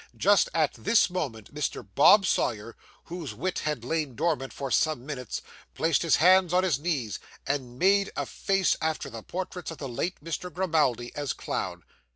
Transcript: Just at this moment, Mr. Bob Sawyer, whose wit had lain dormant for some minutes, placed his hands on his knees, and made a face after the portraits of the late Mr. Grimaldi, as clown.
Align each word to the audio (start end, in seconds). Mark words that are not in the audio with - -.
Just 0.17 0.49
at 0.55 0.73
this 0.73 1.11
moment, 1.11 1.53
Mr. 1.53 1.87
Bob 1.93 2.25
Sawyer, 2.25 2.75
whose 3.03 3.35
wit 3.35 3.59
had 3.59 3.85
lain 3.85 4.15
dormant 4.15 4.51
for 4.51 4.71
some 4.71 5.05
minutes, 5.05 5.43
placed 5.75 6.01
his 6.01 6.15
hands 6.15 6.53
on 6.53 6.63
his 6.63 6.79
knees, 6.79 7.19
and 7.45 7.77
made 7.77 8.11
a 8.17 8.25
face 8.25 8.75
after 8.81 9.11
the 9.11 9.21
portraits 9.21 9.69
of 9.69 9.77
the 9.77 9.87
late 9.87 10.19
Mr. 10.23 10.51
Grimaldi, 10.51 11.11
as 11.15 11.33
clown. 11.33 11.83